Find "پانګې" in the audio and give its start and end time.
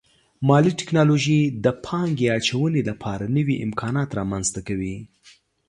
1.85-2.27